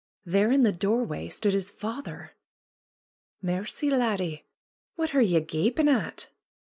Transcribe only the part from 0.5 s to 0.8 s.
in the